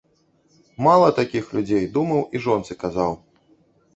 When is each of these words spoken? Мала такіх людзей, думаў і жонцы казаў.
Мала 0.85 1.09
такіх 1.19 1.51
людзей, 1.57 1.85
думаў 1.97 2.21
і 2.39 2.41
жонцы 2.45 2.79
казаў. 2.85 3.11